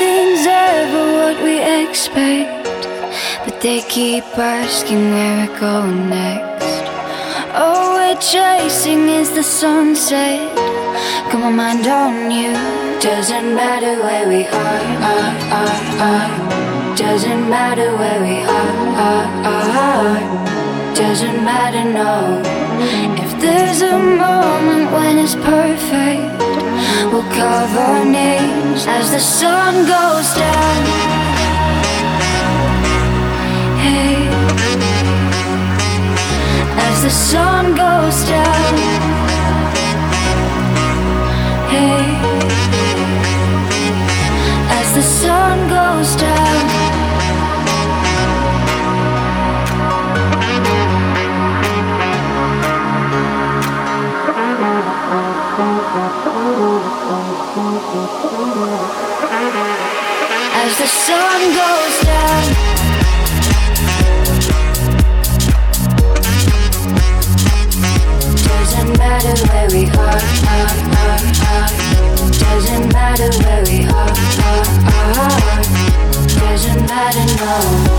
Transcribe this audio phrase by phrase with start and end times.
[0.00, 2.86] Nothing's ever what we expect,
[3.44, 6.84] but they keep asking where we're going next.
[7.52, 10.54] All we're chasing is the sunset.
[11.32, 12.52] Got my mind on you.
[13.00, 15.78] Doesn't matter where we are, are, are,
[16.12, 16.94] are.
[16.96, 18.78] Doesn't matter where we are,
[20.94, 22.40] doesn't matter, no.
[23.24, 26.27] If there's a moment when it's perfect,
[27.18, 30.80] we'll carve our names as the sun goes down.
[33.82, 34.28] Hey,
[36.86, 38.74] as the sun goes down.
[41.72, 42.37] Hey,
[60.88, 62.44] sun goes down
[68.48, 70.20] Doesn't matter where we are,
[70.54, 71.20] are, are,
[71.52, 71.70] are.
[72.30, 74.14] Doesn't matter where we are,
[74.48, 74.68] are,
[75.18, 75.62] are.
[76.26, 77.98] Doesn't matter, no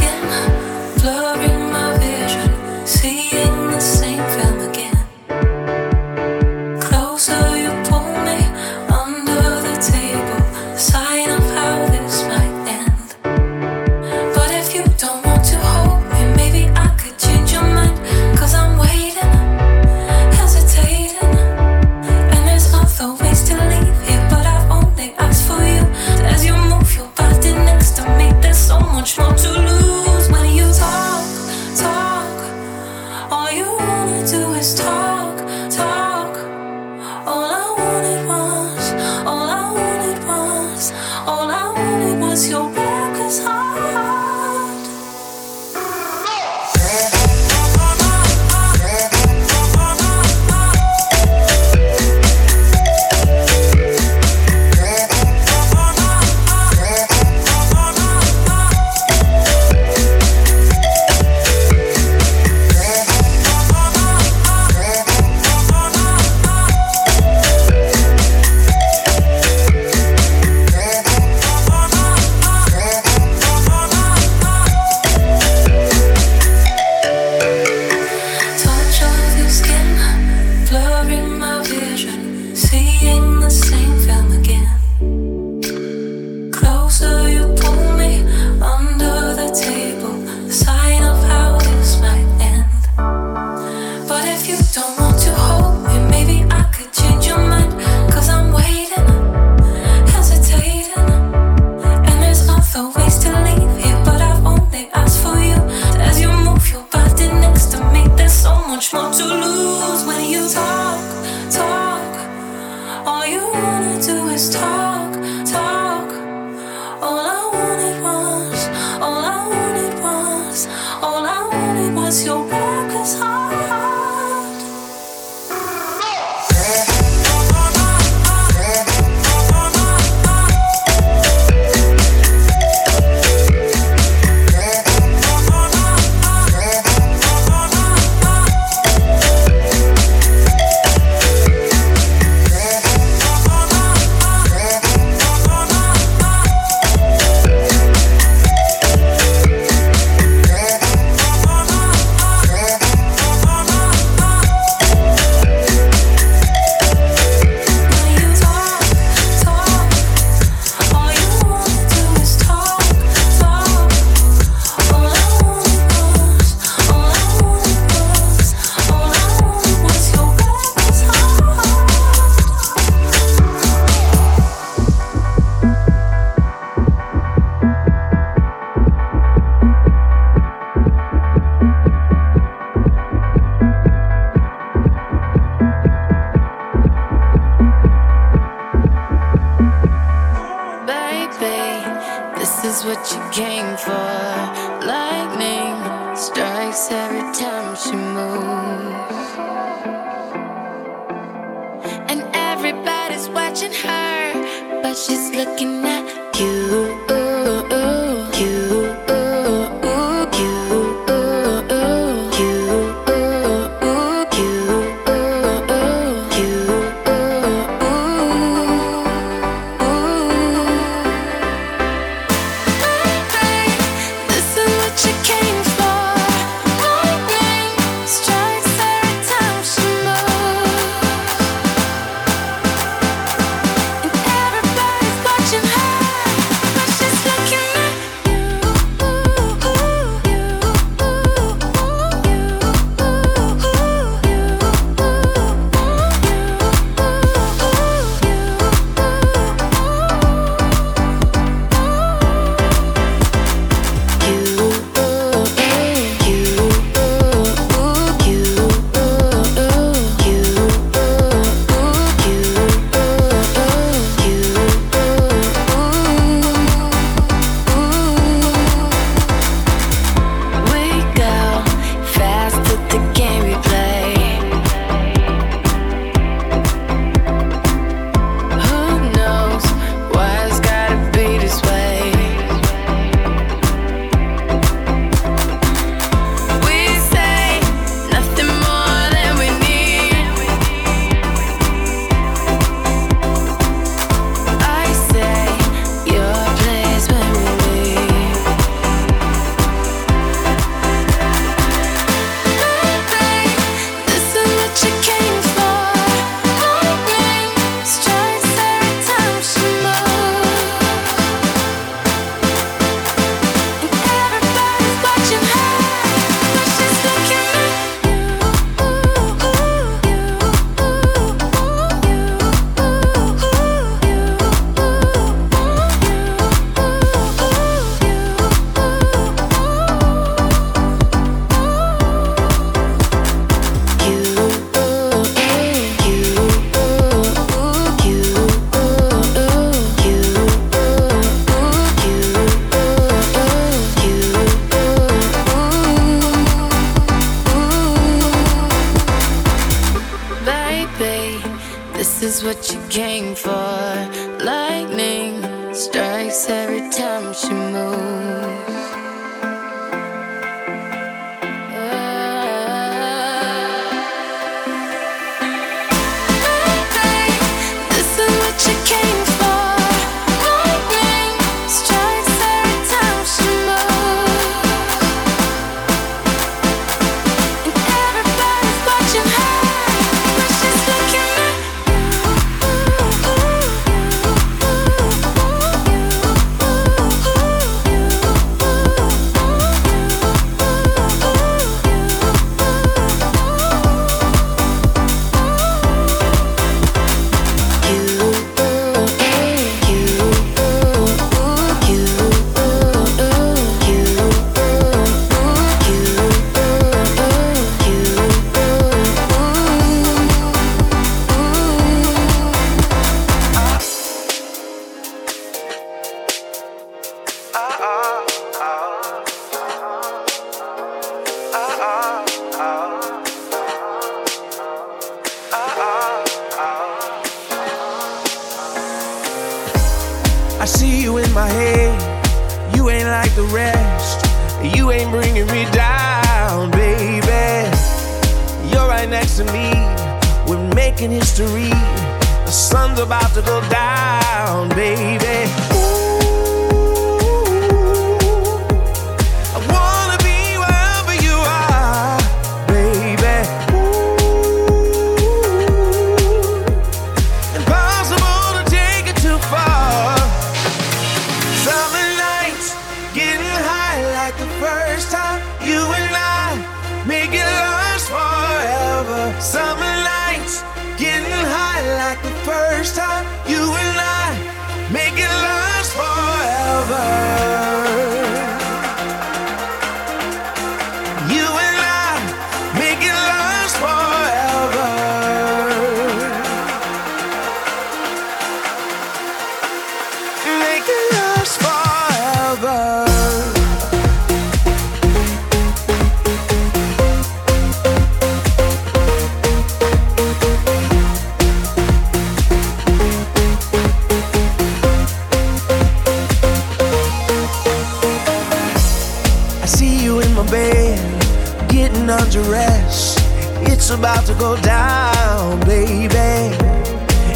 [514.41, 516.55] go down, baby.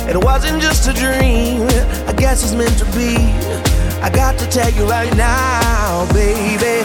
[0.09, 1.67] It wasn't just a dream,
[2.07, 3.15] I guess it's meant to be.
[4.01, 6.84] I got to tell you right now, baby.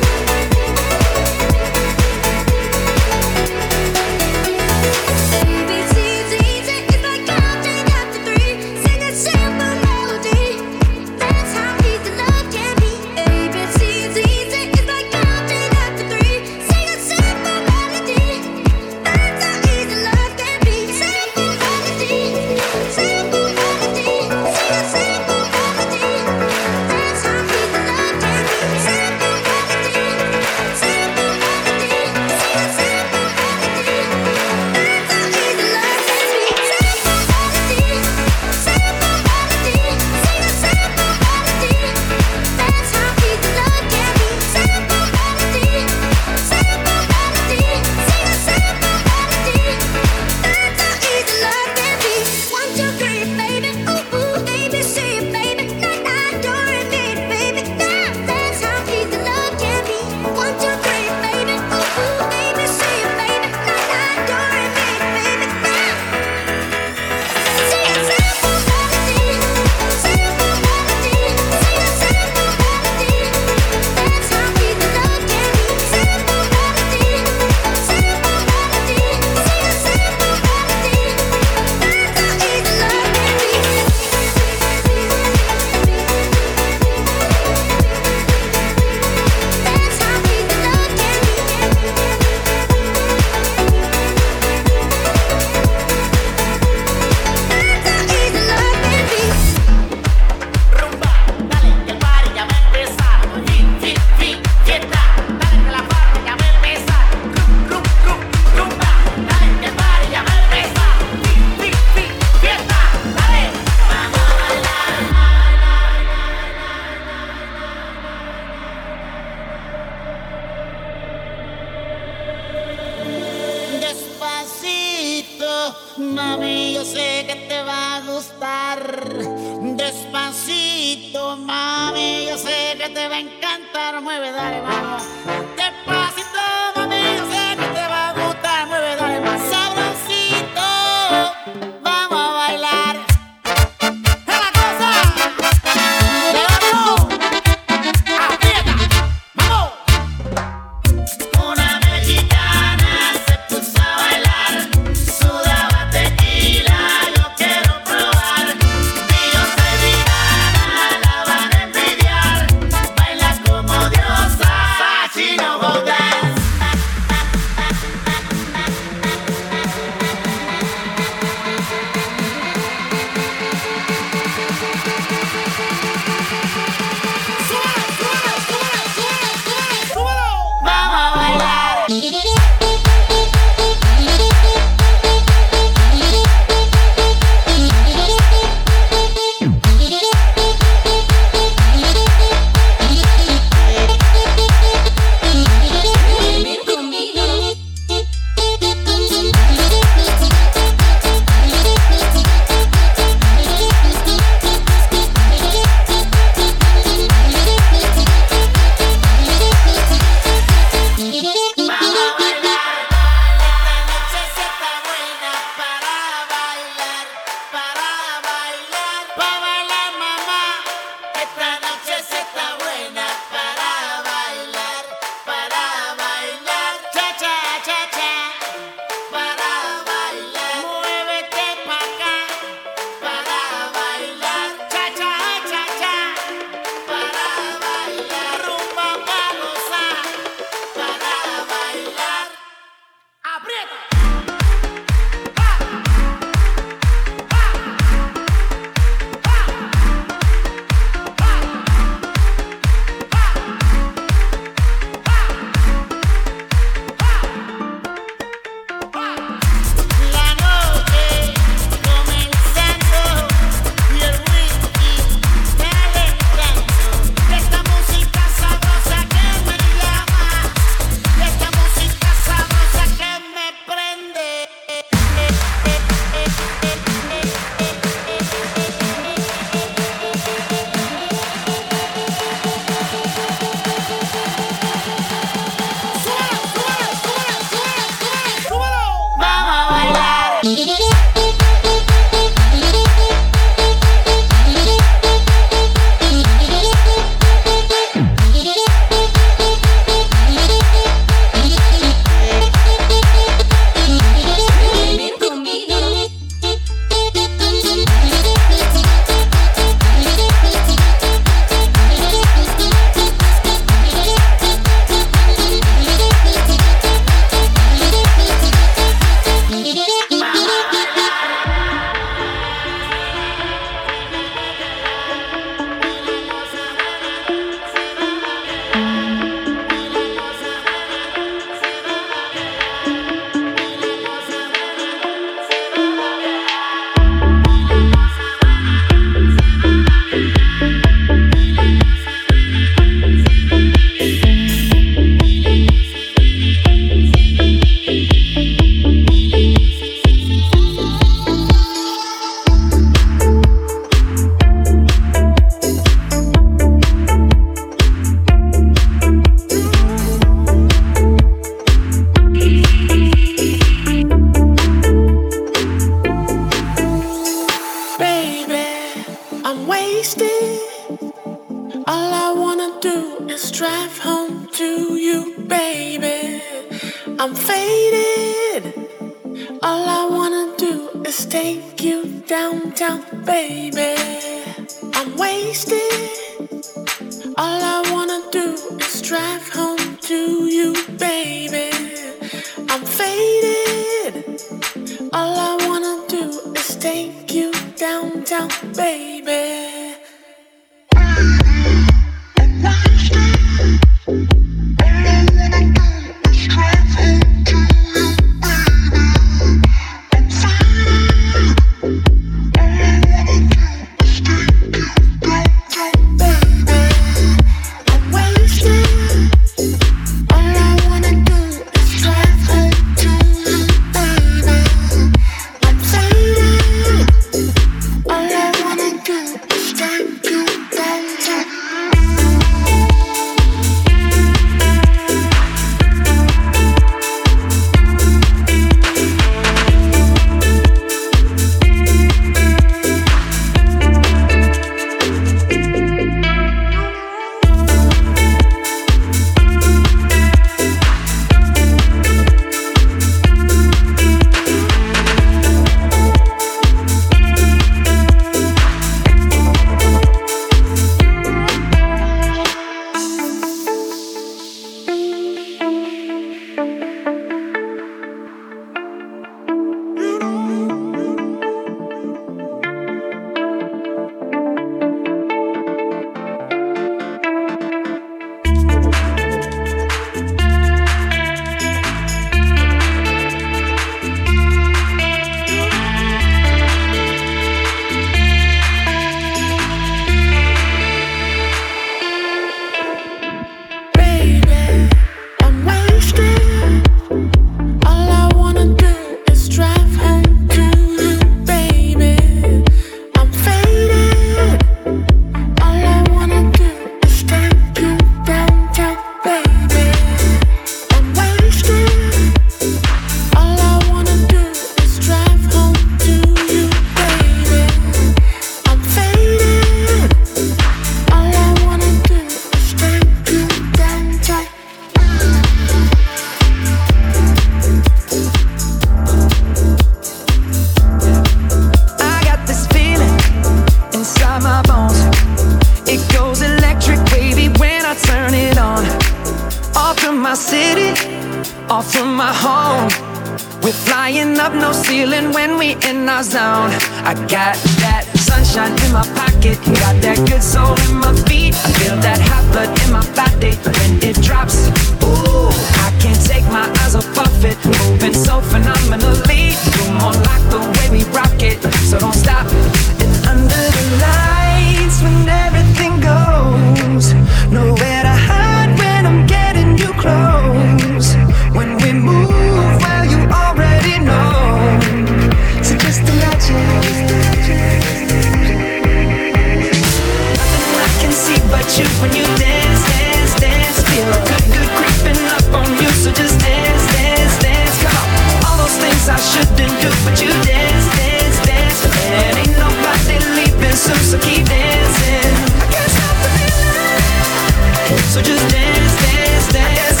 [598.12, 600.00] So just dance, dance, dance.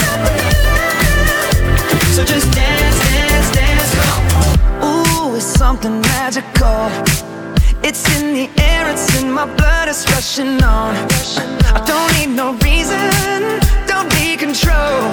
[2.14, 3.90] So just dance, dance, dance.
[4.84, 6.90] Ooh, it's something magical.
[7.82, 10.94] It's in the air, it's in my blood, it's rushing on.
[11.74, 12.98] I don't need no reason,
[13.86, 15.10] don't need control.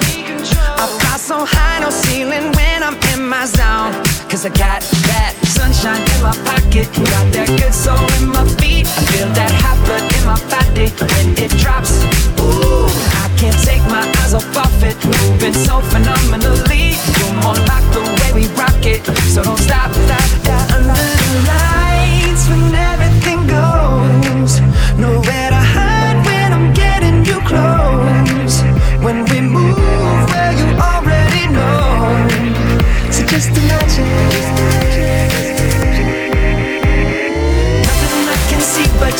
[0.82, 3.92] I fly so high, no ceiling when I'm in my zone.
[4.44, 6.86] I got that sunshine in my pocket.
[6.92, 8.86] Got that good soul in my feet.
[8.86, 12.04] I feel that hot blood in my body when it drops.
[12.40, 12.88] Ooh,
[13.22, 14.96] I can't take my eyes off of it.
[15.04, 16.96] Moving so phenomenally.
[17.16, 19.00] You're more like the way we rock it.
[19.32, 20.64] So don't stop, stop, stop.
[20.76, 24.60] Under the lights when everything goes.
[25.00, 28.60] Nowhere to hide when I'm getting you close.
[29.04, 29.78] When we move
[30.28, 31.88] where well, you already know.
[33.10, 34.83] So just imagine.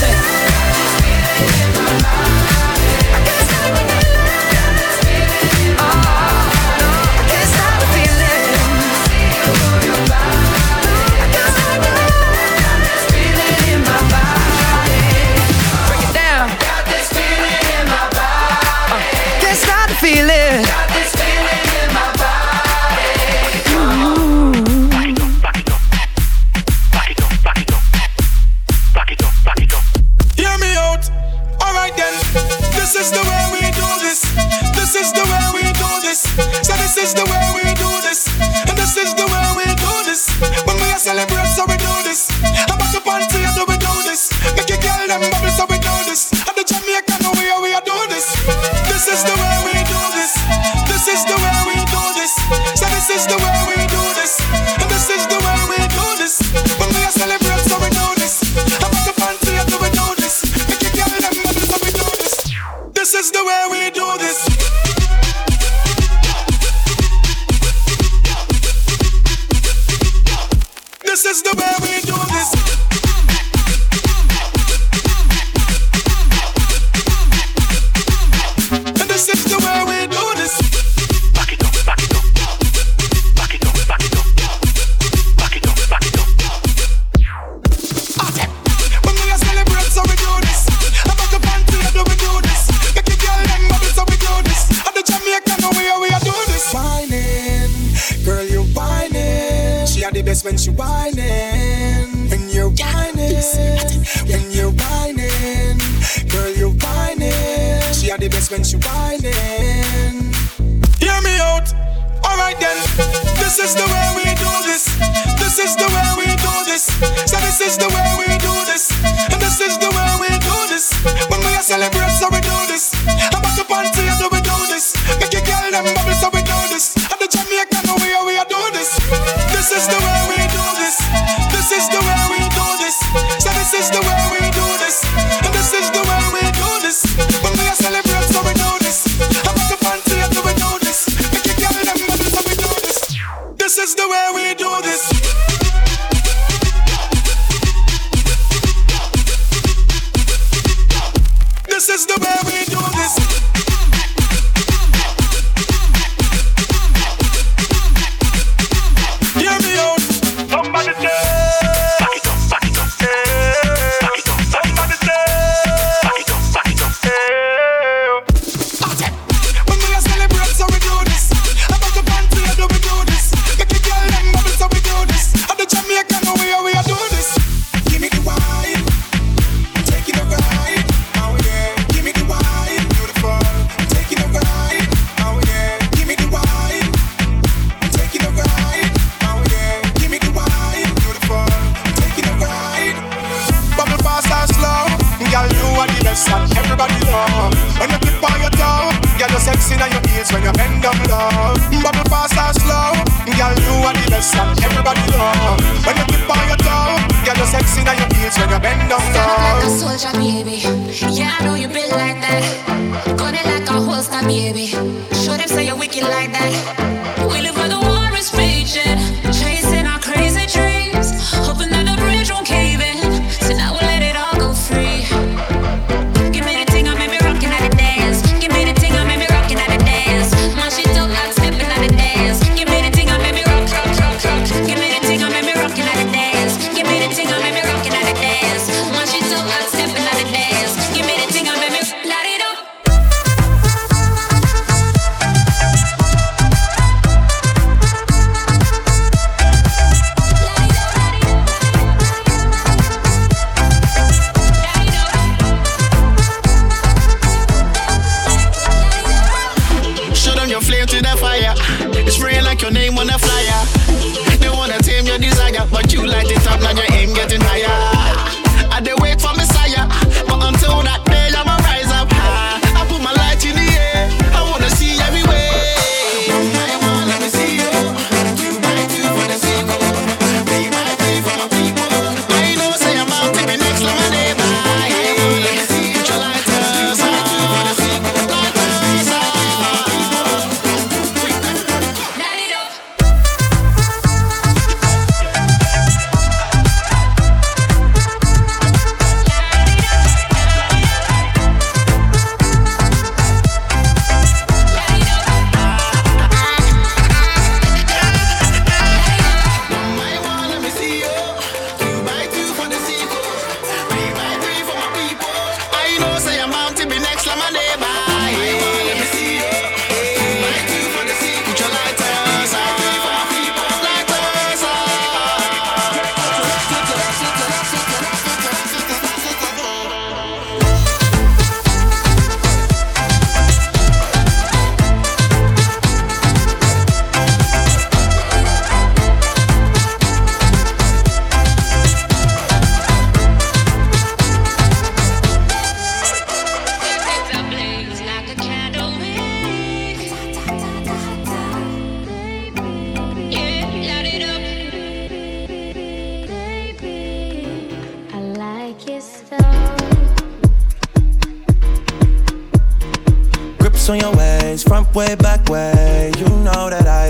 [0.00, 0.30] say.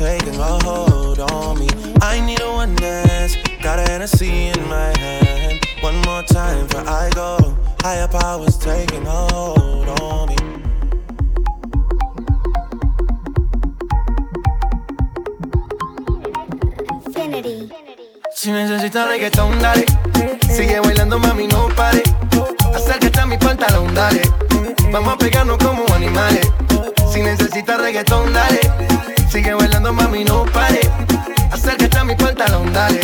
[0.00, 1.68] Taking a hold on me.
[2.00, 4.89] I need a one dance, got a Hennessy in my
[7.82, 10.36] Higher powers taking a hold on me.
[17.06, 17.72] Infinity.
[18.36, 19.86] Si necesitas reggaetón, dale.
[20.46, 22.02] Sigue bailando, mami, no pare.
[22.74, 24.22] Acércate a mi pantalón, dale.
[24.92, 26.52] Vamos a pegarnos como animales.
[27.10, 28.60] Si necesitas reggaetón, dale.
[29.30, 30.80] Sigue bailando, mami, no pare.
[31.50, 33.00] Acércate a mi pantalón, dale.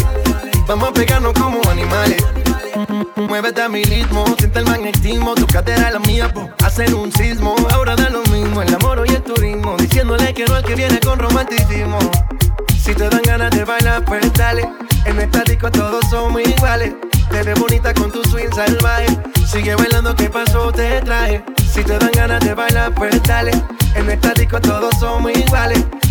[0.66, 2.22] Vamos a pegarnos como animales.
[3.16, 5.34] Muévete a mi ritmo, siente el magnetismo.
[5.34, 6.50] Tu cadera la mía, po.
[6.64, 7.54] hacen un sismo.
[7.70, 9.76] Ahora da lo mismo, el amor y el turismo.
[9.78, 11.98] Diciéndole que no el que viene con romanticismo.
[12.78, 14.68] Si te dan ganas de bailar, pues dale.
[15.06, 16.92] En esta disco todos somos iguales.
[17.30, 19.06] Te ves bonita con tu swing salvaje.
[19.46, 20.70] Sigue bailando, ¿qué pasó?
[20.70, 21.42] Te traje.
[21.72, 23.52] Si te dan ganas de bailar, pues dale.
[23.94, 25.82] En esta disco todos somos iguales.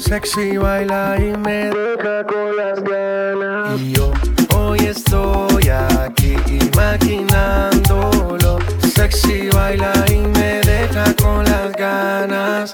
[0.00, 3.78] Sexy baila y me deja con las ganas.
[3.78, 4.10] Y yo
[4.56, 8.58] hoy estoy aquí imaginándolo.
[8.94, 12.72] Sexy baila y me deja con las ganas.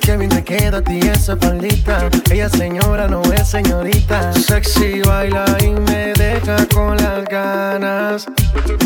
[0.00, 2.08] Qué bien te queda a ti esa faldita.
[2.30, 4.32] Ella señora no es señorita.
[4.32, 8.26] Sexy baila y me deja con las ganas.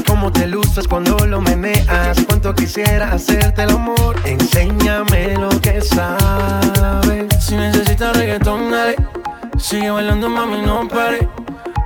[0.06, 2.16] Cómo te luces cuando lo meneas.
[2.54, 4.16] Quisiera hacerte el amor.
[4.24, 7.26] Enséñame lo que sabes.
[7.44, 8.96] Si necesitas reggaetón, dale.
[9.58, 11.28] Sigue bailando, mami, no pare.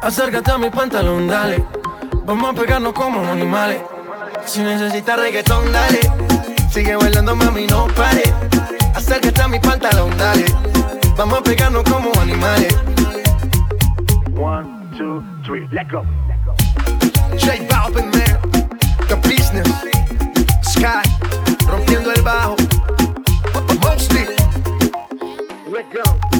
[0.02, 1.64] Acércate a mi pantalón, dale.
[2.24, 3.80] Vamos a pegarnos como animales.
[4.44, 6.00] Si necesitas reggaetón, dale.
[6.70, 8.22] Sigue bailando, mami, no pare.
[8.94, 10.44] Acércate a mi pantalón, dale.
[11.16, 12.76] Vamos a pegarnos como animales.
[14.36, 16.02] One, two, three, let go.
[17.38, 18.40] J Balvin, man.
[19.08, 19.99] The business.
[20.80, 21.02] Sky.
[21.68, 22.56] Rompiendo el bajo.
[23.82, 24.24] Mostly.
[25.70, 26.30] Let go.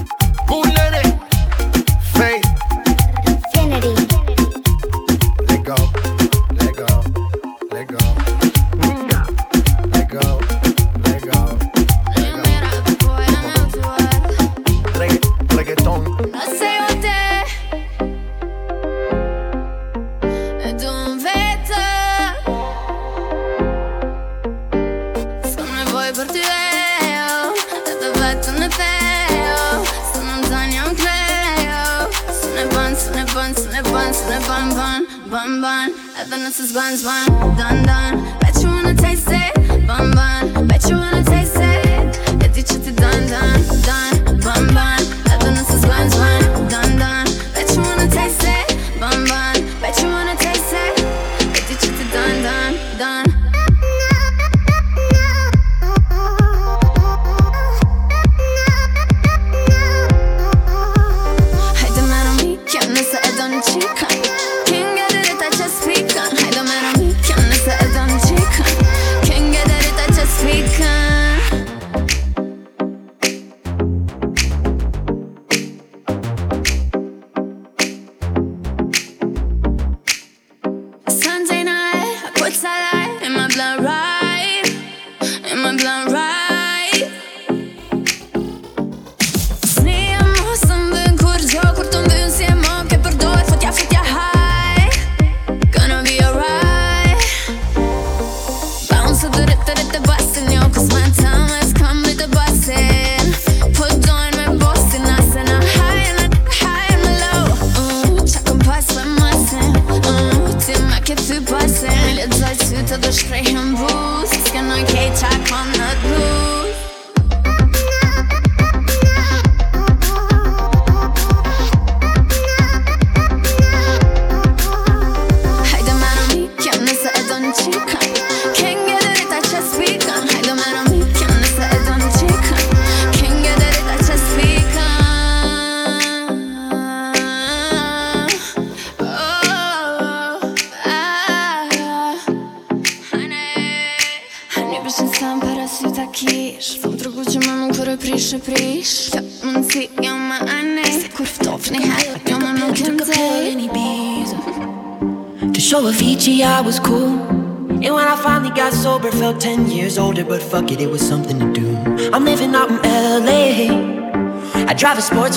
[35.42, 35.92] bun bun.
[36.20, 37.56] Evanescence buns bun.
[37.56, 38.12] Dun dun.
[38.40, 39.86] Bet you wanna taste it.
[39.86, 40.66] Bun bun.
[40.68, 42.18] Bet you wanna taste it.
[42.42, 44.19] Я дичи ты dun dun dun.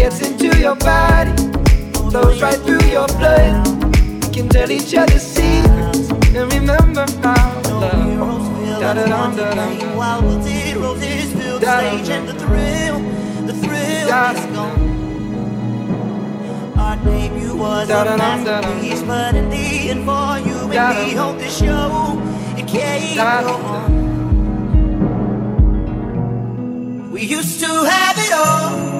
[0.00, 1.30] Gets into your body,
[1.92, 3.68] flows right through your blood.
[4.24, 8.80] We can tell each other secrets and remember how to love.
[8.80, 9.96] Da da dum da dum.
[9.98, 10.78] While we'll did
[11.34, 12.98] fill the stage and the thrill,
[13.46, 14.80] the thrill is gone.
[16.78, 20.56] Our debut was a masterpiece, but in the end, for you
[21.14, 22.18] hope show
[22.56, 24.00] it on.
[27.12, 28.99] We used to have it all,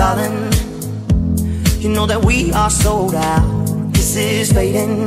[0.00, 0.50] Darling,
[1.78, 3.92] you know that we are sold out.
[3.92, 5.06] This is fading,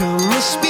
[0.00, 0.69] Come speak.